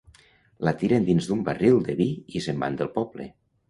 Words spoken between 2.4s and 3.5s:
i se'n van del poble.